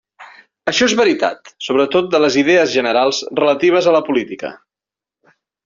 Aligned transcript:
Això 0.69 0.87
és 0.91 0.95
veritat 0.99 1.51
sobretot 1.65 2.09
de 2.15 2.23
les 2.25 2.39
idees 2.43 2.73
generals 2.79 3.21
relatives 3.43 3.91
a 3.93 3.97
la 3.99 4.05
política. 4.11 4.53